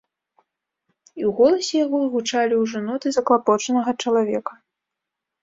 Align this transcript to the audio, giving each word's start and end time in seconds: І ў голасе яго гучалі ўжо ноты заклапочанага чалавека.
І 1.19 1.21
ў 1.31 1.33
голасе 1.39 1.75
яго 1.85 1.99
гучалі 2.15 2.55
ўжо 2.63 2.77
ноты 2.87 3.07
заклапочанага 3.19 3.91
чалавека. 4.01 4.53